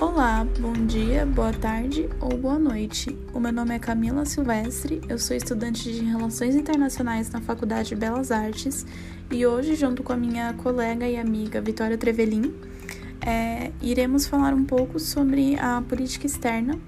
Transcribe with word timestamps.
Olá, 0.00 0.46
bom 0.60 0.74
dia, 0.86 1.26
boa 1.26 1.52
tarde 1.52 2.08
ou 2.20 2.38
boa 2.38 2.56
noite. 2.56 3.18
O 3.34 3.40
meu 3.40 3.52
nome 3.52 3.74
é 3.74 3.80
Camila 3.80 4.24
Silvestre, 4.24 5.00
eu 5.08 5.18
sou 5.18 5.36
estudante 5.36 5.92
de 5.92 6.04
Relações 6.04 6.54
Internacionais 6.54 7.28
na 7.32 7.40
Faculdade 7.40 7.88
de 7.88 7.96
Belas 7.96 8.30
Artes 8.30 8.86
e 9.28 9.44
hoje, 9.44 9.74
junto 9.74 10.04
com 10.04 10.12
a 10.12 10.16
minha 10.16 10.52
colega 10.52 11.08
e 11.08 11.16
amiga 11.16 11.60
Vitória 11.60 11.98
Trevelin, 11.98 12.54
é, 13.26 13.72
iremos 13.82 14.24
falar 14.24 14.54
um 14.54 14.64
pouco 14.64 15.00
sobre 15.00 15.58
a 15.58 15.82
política 15.82 16.26
externa, 16.26 16.78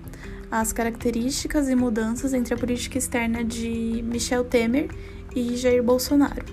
as 0.49 0.73
características 0.73 1.69
e 1.69 1.75
mudanças 1.75 2.33
entre 2.33 2.55
a 2.55 2.57
política 2.57 2.97
externa 2.97 3.43
de 3.43 4.05
Michel 4.07 4.45
Temer 4.45 4.89
e 5.35 5.57
Jair 5.57 5.83
Bolsonaro. 5.83 6.45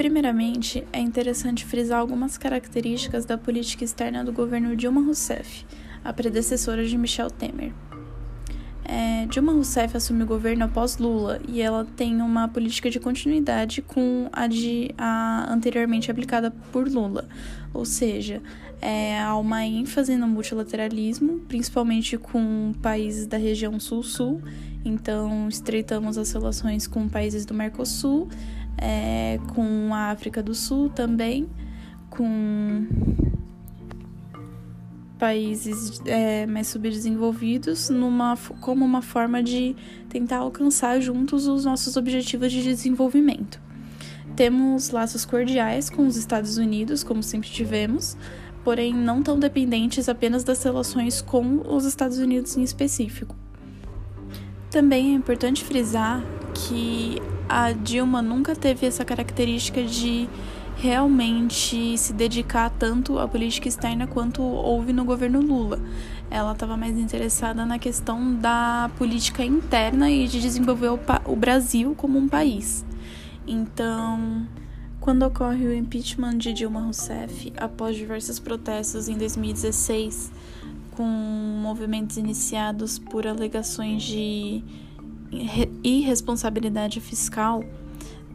Primeiramente, 0.00 0.82
é 0.94 0.98
interessante 0.98 1.66
frisar 1.66 2.00
algumas 2.00 2.38
características 2.38 3.26
da 3.26 3.36
política 3.36 3.84
externa 3.84 4.24
do 4.24 4.32
governo 4.32 4.74
Dilma 4.74 5.02
Rousseff, 5.02 5.66
a 6.02 6.10
predecessora 6.10 6.86
de 6.86 6.96
Michel 6.96 7.30
Temer. 7.30 7.74
É, 8.82 9.26
Dilma 9.26 9.52
Rousseff 9.52 9.94
assume 9.94 10.22
o 10.22 10.26
governo 10.26 10.64
após 10.64 10.96
Lula 10.96 11.38
e 11.46 11.60
ela 11.60 11.86
tem 11.98 12.22
uma 12.22 12.48
política 12.48 12.88
de 12.88 12.98
continuidade 12.98 13.82
com 13.82 14.30
a, 14.32 14.46
de, 14.46 14.90
a 14.96 15.52
anteriormente 15.52 16.10
aplicada 16.10 16.50
por 16.72 16.88
Lula, 16.88 17.28
ou 17.74 17.84
seja, 17.84 18.40
é, 18.80 19.20
há 19.20 19.36
uma 19.36 19.66
ênfase 19.66 20.16
no 20.16 20.26
multilateralismo, 20.26 21.40
principalmente 21.40 22.16
com 22.16 22.72
países 22.80 23.26
da 23.26 23.36
região 23.36 23.78
Sul-Sul, 23.78 24.40
então 24.82 25.46
estreitamos 25.46 26.16
as 26.16 26.32
relações 26.32 26.86
com 26.86 27.06
países 27.06 27.44
do 27.44 27.52
Mercosul 27.52 28.30
é, 28.80 29.38
com 29.54 29.94
a 29.94 30.10
África 30.10 30.42
do 30.42 30.54
Sul 30.54 30.88
também, 30.88 31.48
com 32.08 32.86
países 35.18 36.00
é, 36.06 36.46
mais 36.46 36.68
subdesenvolvidos, 36.68 37.90
numa, 37.90 38.38
como 38.60 38.84
uma 38.84 39.02
forma 39.02 39.42
de 39.42 39.76
tentar 40.08 40.38
alcançar 40.38 40.98
juntos 41.00 41.46
os 41.46 41.66
nossos 41.66 41.96
objetivos 41.96 42.50
de 42.50 42.62
desenvolvimento. 42.62 43.60
Temos 44.34 44.88
laços 44.90 45.26
cordiais 45.26 45.90
com 45.90 46.06
os 46.06 46.16
Estados 46.16 46.56
Unidos, 46.56 47.04
como 47.04 47.22
sempre 47.22 47.50
tivemos, 47.50 48.16
porém 48.64 48.94
não 48.94 49.22
tão 49.22 49.38
dependentes 49.38 50.08
apenas 50.08 50.42
das 50.42 50.62
relações 50.62 51.20
com 51.20 51.60
os 51.68 51.84
Estados 51.84 52.18
Unidos 52.18 52.56
em 52.56 52.62
específico. 52.62 53.36
Também 54.70 55.12
é 55.12 55.14
importante 55.14 55.62
frisar 55.64 56.24
que 56.68 57.20
a 57.48 57.72
Dilma 57.72 58.20
nunca 58.20 58.54
teve 58.54 58.86
essa 58.86 59.04
característica 59.04 59.82
de 59.82 60.28
realmente 60.76 61.98
se 61.98 62.12
dedicar 62.12 62.70
tanto 62.70 63.18
à 63.18 63.28
política 63.28 63.68
externa 63.68 64.06
quanto 64.06 64.42
houve 64.42 64.92
no 64.92 65.04
governo 65.04 65.40
Lula. 65.40 65.78
Ela 66.30 66.52
estava 66.52 66.76
mais 66.76 66.96
interessada 66.96 67.66
na 67.66 67.78
questão 67.78 68.34
da 68.34 68.90
política 68.96 69.44
interna 69.44 70.10
e 70.10 70.26
de 70.26 70.40
desenvolver 70.40 70.88
o, 70.88 70.98
o 71.26 71.36
Brasil 71.36 71.94
como 71.96 72.18
um 72.18 72.28
país. 72.28 72.84
Então, 73.46 74.46
quando 75.00 75.22
ocorre 75.24 75.66
o 75.66 75.74
impeachment 75.74 76.38
de 76.38 76.52
Dilma 76.52 76.80
Rousseff, 76.80 77.52
após 77.56 77.96
diversos 77.96 78.38
protestos 78.38 79.08
em 79.08 79.18
2016, 79.18 80.32
com 80.92 81.04
movimentos 81.04 82.16
iniciados 82.16 82.98
por 82.98 83.26
alegações 83.26 84.02
de 84.02 84.62
irresponsabilidade 85.82 87.00
fiscal, 87.00 87.64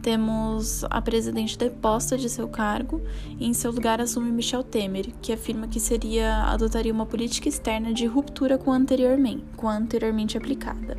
temos 0.02 0.84
a 0.84 1.02
presidente 1.02 1.58
deposta 1.58 2.16
de 2.16 2.28
seu 2.28 2.46
cargo 2.46 3.02
e 3.40 3.46
em 3.46 3.52
seu 3.52 3.72
lugar 3.72 4.00
assume 4.00 4.30
Michel 4.30 4.62
Temer, 4.62 5.08
que 5.20 5.32
afirma 5.32 5.66
que 5.66 5.80
seria 5.80 6.44
adotaria 6.44 6.92
uma 6.92 7.06
política 7.06 7.48
externa 7.48 7.92
de 7.92 8.06
ruptura 8.06 8.56
com, 8.56 8.72
anteriormente, 8.72 9.42
com 9.56 9.68
a 9.68 9.76
anteriormente 9.76 10.38
aplicada. 10.38 10.96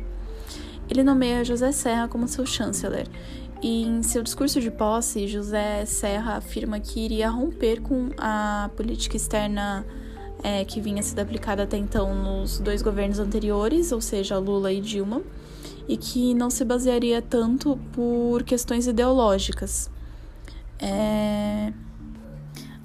Ele 0.90 1.02
nomeia 1.02 1.44
José 1.44 1.72
Serra 1.72 2.06
como 2.06 2.28
seu 2.28 2.44
chanceler 2.44 3.08
e 3.62 3.82
em 3.82 4.02
seu 4.02 4.22
discurso 4.22 4.60
de 4.60 4.70
posse, 4.70 5.26
José 5.26 5.84
Serra 5.84 6.36
afirma 6.36 6.78
que 6.78 7.00
iria 7.00 7.28
romper 7.28 7.80
com 7.80 8.10
a 8.16 8.70
política 8.76 9.16
externa 9.16 9.84
é, 10.42 10.64
que 10.64 10.80
vinha 10.80 11.02
sendo 11.02 11.20
aplicada 11.20 11.64
até 11.64 11.76
então 11.76 12.14
nos 12.14 12.60
dois 12.60 12.82
governos 12.82 13.18
anteriores, 13.18 13.90
ou 13.90 14.00
seja, 14.00 14.38
Lula 14.38 14.72
e 14.72 14.80
Dilma, 14.80 15.22
e 15.88 15.96
que 15.96 16.34
não 16.34 16.50
se 16.50 16.64
basearia 16.64 17.22
tanto 17.22 17.78
por 17.92 18.42
questões 18.42 18.86
ideológicas. 18.86 19.90
É... 20.78 21.72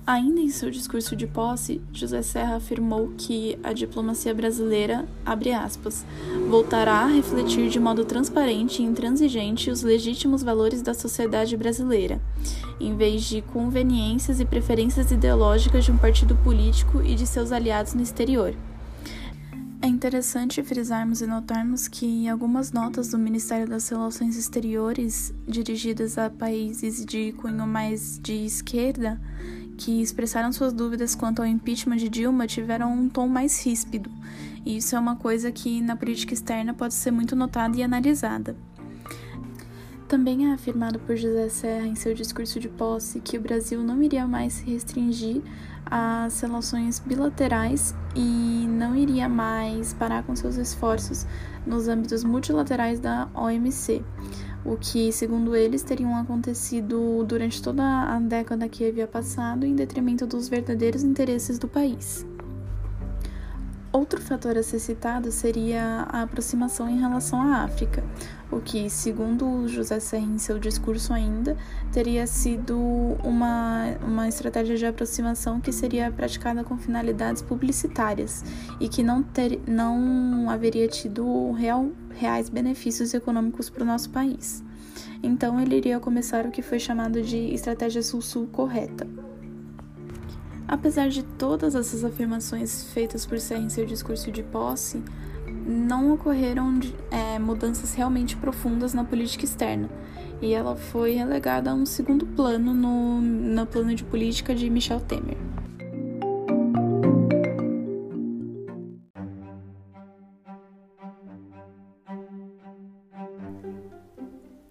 Ainda 0.06 0.42
em 0.42 0.50
seu 0.50 0.70
discurso 0.70 1.16
de 1.16 1.26
posse, 1.26 1.82
José 1.94 2.22
Serra 2.22 2.58
afirmou 2.58 3.14
que 3.18 3.58
a 3.64 3.72
diplomacia 3.72 4.34
brasileira, 4.34 5.08
aspas, 5.26 6.06
voltará 6.50 7.04
a 7.04 7.08
refletir 7.08 7.70
de 7.70 7.80
modo 7.80 8.04
transparente 8.04 8.82
e 8.82 8.86
intransigente 8.86 9.72
os 9.72 9.82
legítimos 9.82 10.44
valores 10.44 10.82
da 10.82 10.94
sociedade 10.94 11.56
brasileira, 11.56 12.20
em 12.82 12.98
vez 12.98 13.24
de 13.24 13.42
conveniências 13.42 14.42
e 14.42 14.46
preferências 14.46 15.10
ideológicas 15.10 15.86
de 15.86 15.92
um 15.94 15.98
partido 15.98 16.36
político 16.36 17.02
e 17.02 17.16
de 17.16 17.26
seus 17.26 17.54
aliados 17.54 17.94
no 17.94 18.02
exterior. 18.02 18.54
É 19.84 19.86
interessante 19.86 20.64
frisarmos 20.64 21.22
e 21.22 21.28
notarmos 21.28 21.90
que 21.90 22.26
algumas 22.30 22.72
notas 22.72 23.10
do 23.10 23.18
Ministério 23.18 23.68
das 23.68 23.90
Relações 23.90 24.38
Exteriores, 24.38 25.34
dirigidas 25.46 26.18
a 26.18 26.30
países 26.30 27.06
de 27.06 27.34
cunho 27.34 27.68
mais 27.68 28.18
de 28.18 28.46
esquerda, 28.46 29.20
que 29.78 30.02
expressaram 30.02 30.54
suas 30.54 30.72
dúvidas 30.72 31.16
quanto 31.16 31.42
ao 31.42 31.46
impeachment 31.46 31.98
de 31.98 32.08
Dilma, 32.08 32.48
tiveram 32.48 32.94
um 32.94 33.10
tom 33.10 33.28
mais 33.28 33.62
ríspido. 33.66 34.10
E 34.66 34.78
isso 34.78 34.96
é 34.96 35.00
uma 35.00 35.18
coisa 35.18 35.52
que 35.52 35.82
na 35.82 35.98
política 35.98 36.34
externa 36.34 36.74
pode 36.74 36.94
ser 36.94 37.12
muito 37.12 37.36
notada 37.36 37.76
e 37.76 37.84
analisada. 37.84 38.56
Também 40.14 40.52
é 40.52 40.54
afirmado 40.54 41.00
por 41.00 41.16
José 41.16 41.50
Serra 41.50 41.88
em 41.88 41.96
seu 41.96 42.14
discurso 42.14 42.60
de 42.60 42.70
posse 42.70 43.20
que 43.20 43.36
o 43.36 43.42
Brasil 43.42 43.82
não 43.82 44.00
iria 44.00 44.28
mais 44.28 44.54
se 44.54 44.64
restringir 44.64 45.42
às 45.88 46.40
relações 46.40 47.00
bilaterais 47.00 47.96
e 48.16 48.68
não 48.70 48.96
iria 48.96 49.28
mais 49.28 49.92
parar 49.96 50.22
com 50.22 50.36
seus 50.36 50.58
esforços 50.58 51.26
nos 51.66 51.88
âmbitos 51.88 52.24
multilaterais 52.24 53.00
da 53.00 53.28
OMC, 53.34 54.04
o 54.64 54.78
que, 54.78 55.12
segundo 55.12 55.56
eles, 55.56 55.82
teriam 55.82 56.16
acontecido 56.16 57.26
durante 57.28 57.60
toda 57.60 57.84
a 57.84 58.20
década 58.20 58.70
que 58.70 58.88
havia 58.88 59.08
passado 59.08 59.66
em 59.66 59.76
detrimento 59.76 60.28
dos 60.28 60.48
verdadeiros 60.48 61.02
interesses 61.02 61.58
do 61.58 61.68
país. 61.68 62.24
Outro 63.94 64.20
fator 64.20 64.58
a 64.58 64.64
ser 64.64 64.80
citado 64.80 65.32
seria 65.32 66.08
a 66.10 66.24
aproximação 66.24 66.90
em 66.90 67.00
relação 67.00 67.40
à 67.40 67.64
África, 67.64 68.04
o 68.56 68.62
que, 68.62 68.90
segundo 68.90 69.68
José 69.68 70.00
Serra 70.00 70.26
em 70.26 70.38
seu 70.38 70.60
discurso 70.60 71.14
ainda, 71.14 71.58
teria 71.92 72.26
sido 72.28 72.78
uma, 73.24 73.96
uma 74.06 74.28
estratégia 74.28 74.78
de 74.78 74.86
aproximação 74.86 75.60
que 75.60 75.72
seria 75.72 76.12
praticada 76.12 76.64
com 76.64 76.78
finalidades 76.78 77.42
publicitárias 77.42 78.44
e 78.80 78.88
que 78.88 79.04
não, 79.04 79.24
ter, 79.24 79.60
não 79.68 80.50
haveria 80.50 80.88
tido 80.88 81.52
real, 81.52 81.92
reais 82.12 82.50
benefícios 82.50 83.14
econômicos 83.14 83.70
para 83.70 83.84
o 83.84 83.86
nosso 83.86 84.10
país. 84.10 84.64
Então, 85.22 85.60
ele 85.60 85.78
iria 85.78 86.00
começar 86.00 86.46
o 86.46 86.52
que 86.52 86.62
foi 86.62 86.80
chamado 86.80 87.22
de 87.22 87.38
estratégia 87.54 88.04
sul-sul 88.04 88.48
correta. 88.48 89.08
Apesar 90.68 91.10
de 91.10 91.24
todas 91.24 91.76
essas 91.76 92.04
afirmações 92.04 92.86
feitas 92.94 93.26
por 93.26 93.40
Serra 93.40 93.62
em 93.62 93.70
seu 93.70 93.86
discurso 93.86 94.32
de 94.32 94.44
posse, 94.44 95.04
não 95.66 96.14
ocorreram 96.14 96.80
é, 97.12 97.40
mudanças 97.40 97.94
realmente 97.94 98.36
profundas 98.36 98.94
na 98.94 99.04
política 99.04 99.46
externa, 99.46 99.90
e 100.42 100.54
ela 100.54 100.76
foi 100.76 101.14
relegada 101.14 101.72
a 101.72 101.74
um 101.74 101.86
segundo 101.86 102.26
plano 102.26 102.74
no, 102.74 103.22
no 103.22 103.66
plano 103.66 103.96
de 103.96 104.04
política 104.04 104.54
de 104.54 104.70
Michel 104.70 105.00
Temer. 105.00 105.38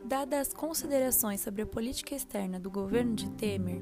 Dadas 0.05 0.49
as 0.49 0.53
considerações 0.53 1.41
sobre 1.41 1.63
a 1.63 1.67
política 1.67 2.15
externa 2.15 2.61
do 2.61 2.71
governo 2.71 3.15
de 3.15 3.31
Temer, 3.31 3.81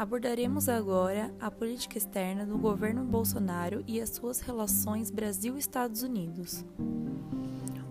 Abordaremos 0.00 0.66
agora 0.66 1.30
a 1.38 1.50
política 1.50 1.98
externa 1.98 2.46
do 2.46 2.56
governo 2.56 3.04
Bolsonaro 3.04 3.84
e 3.86 4.00
as 4.00 4.08
suas 4.08 4.40
relações 4.40 5.10
Brasil-Estados 5.10 6.02
Unidos. 6.02 6.64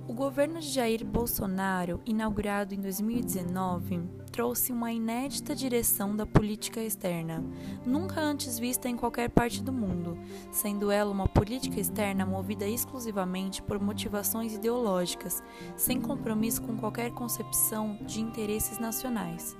O 0.07 0.13
governo 0.13 0.59
de 0.59 0.69
Jair 0.69 1.06
Bolsonaro, 1.06 2.01
inaugurado 2.07 2.73
em 2.73 2.81
2019, 2.81 4.01
trouxe 4.31 4.71
uma 4.71 4.91
inédita 4.91 5.53
direção 5.53 6.15
da 6.15 6.25
política 6.25 6.81
externa, 6.81 7.44
nunca 7.85 8.19
antes 8.19 8.57
vista 8.57 8.89
em 8.89 8.97
qualquer 8.97 9.29
parte 9.29 9.61
do 9.61 9.71
mundo, 9.71 10.17
sendo 10.51 10.89
ela 10.89 11.11
uma 11.11 11.27
política 11.27 11.79
externa 11.79 12.25
movida 12.25 12.67
exclusivamente 12.67 13.61
por 13.61 13.79
motivações 13.79 14.56
ideológicas, 14.56 15.44
sem 15.77 16.01
compromisso 16.01 16.63
com 16.63 16.75
qualquer 16.75 17.11
concepção 17.11 18.00
de 18.01 18.19
interesses 18.19 18.79
nacionais 18.79 19.56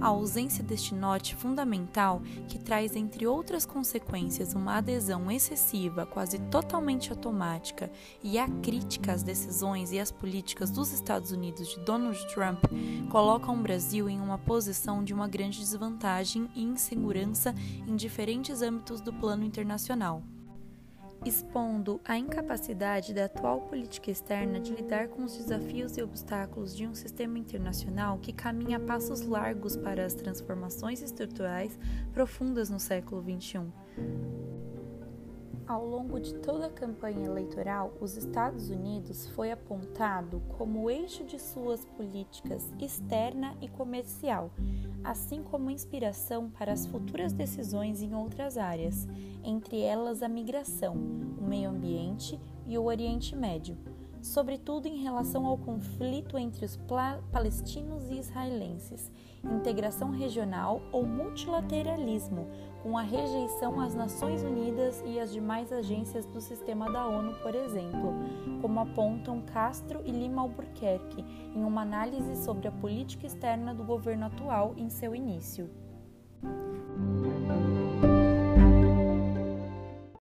a 0.00 0.08
ausência 0.08 0.62
deste 0.62 0.94
norte 0.94 1.34
fundamental, 1.34 2.22
que 2.48 2.58
traz, 2.58 2.96
entre 2.96 3.26
outras 3.26 3.64
consequências, 3.64 4.54
uma 4.54 4.76
adesão 4.76 5.30
excessiva, 5.30 6.06
quase 6.06 6.38
totalmente 6.38 7.10
automática, 7.10 7.90
e 8.22 8.38
a 8.38 8.48
crítica 8.48 9.12
às 9.12 9.22
decisões 9.22 9.92
e 9.92 9.98
às 9.98 10.10
políticas 10.10 10.70
dos 10.70 10.92
Estados 10.92 11.30
Unidos 11.30 11.68
de 11.68 11.80
Donald 11.80 12.18
Trump, 12.32 12.64
colocam 13.10 13.54
o 13.54 13.62
Brasil 13.62 14.08
em 14.08 14.20
uma 14.20 14.38
posição 14.38 15.02
de 15.02 15.14
uma 15.14 15.28
grande 15.28 15.58
desvantagem 15.58 16.48
e 16.54 16.62
insegurança 16.62 17.54
em 17.86 17.96
diferentes 17.96 18.62
âmbitos 18.62 19.00
do 19.00 19.12
plano 19.12 19.44
internacional 19.44 20.22
expondo 21.24 22.00
a 22.04 22.18
incapacidade 22.18 23.14
da 23.14 23.24
atual 23.24 23.62
política 23.62 24.10
externa 24.10 24.60
de 24.60 24.74
lidar 24.74 25.08
com 25.08 25.24
os 25.24 25.36
desafios 25.36 25.96
e 25.96 26.02
obstáculos 26.02 26.76
de 26.76 26.86
um 26.86 26.94
sistema 26.94 27.38
internacional 27.38 28.18
que 28.18 28.32
caminha 28.32 28.76
a 28.76 28.80
passos 28.80 29.22
largos 29.22 29.74
para 29.74 30.04
as 30.04 30.14
transformações 30.14 31.00
estruturais 31.00 31.78
profundas 32.12 32.68
no 32.68 32.78
século 32.78 33.22
XXI. 33.22 33.72
Ao 35.66 35.82
longo 35.82 36.20
de 36.20 36.34
toda 36.34 36.66
a 36.66 36.70
campanha 36.70 37.24
eleitoral, 37.24 37.94
os 37.98 38.18
Estados 38.18 38.68
Unidos 38.68 39.26
foi 39.28 39.50
apontado 39.50 40.42
como 40.58 40.82
o 40.82 40.90
eixo 40.90 41.24
de 41.24 41.38
suas 41.38 41.86
políticas 41.86 42.70
externa 42.78 43.56
e 43.62 43.68
comercial, 43.68 44.50
assim 45.04 45.42
como 45.42 45.70
inspiração 45.70 46.50
para 46.50 46.72
as 46.72 46.86
futuras 46.86 47.32
decisões 47.32 48.02
em 48.02 48.14
outras 48.14 48.56
áreas, 48.56 49.06
entre 49.44 49.80
elas 49.80 50.22
a 50.22 50.28
migração, 50.28 50.94
o 51.38 51.44
meio 51.44 51.70
ambiente 51.70 52.40
e 52.66 52.78
o 52.78 52.84
Oriente 52.84 53.36
Médio 53.36 53.76
sobretudo 54.24 54.88
em 54.88 55.02
relação 55.02 55.44
ao 55.44 55.58
conflito 55.58 56.38
entre 56.38 56.64
os 56.64 56.78
palestinos 57.30 58.08
e 58.08 58.14
israelenses, 58.14 59.12
integração 59.44 60.10
regional 60.10 60.80
ou 60.90 61.04
multilateralismo, 61.04 62.48
com 62.82 62.96
a 62.96 63.02
rejeição 63.02 63.78
às 63.78 63.94
Nações 63.94 64.42
Unidas 64.42 65.02
e 65.06 65.20
às 65.20 65.30
demais 65.30 65.70
agências 65.70 66.24
do 66.24 66.40
sistema 66.40 66.90
da 66.90 67.06
ONU, 67.06 67.34
por 67.42 67.54
exemplo, 67.54 68.14
como 68.74 68.80
apontam 68.80 69.40
Castro 69.40 70.02
e 70.04 70.10
Lima 70.10 70.42
Albuquerque 70.42 71.24
em 71.54 71.62
uma 71.62 71.82
análise 71.82 72.34
sobre 72.44 72.66
a 72.66 72.72
política 72.72 73.24
externa 73.24 73.72
do 73.72 73.84
governo 73.84 74.26
atual 74.26 74.74
em 74.76 74.90
seu 74.90 75.14
início. 75.14 75.70